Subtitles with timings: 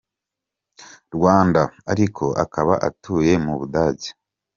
[1.15, 4.09] Rwanda ariko akaba atuye mu Budage.